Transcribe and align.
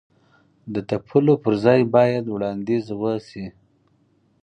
د 0.73 0.75
تپلو 0.89 1.33
پر 1.43 1.53
ځای 1.63 1.81
باید 1.95 2.25
وړاندیز 2.27 2.85
وشي. 3.01 3.45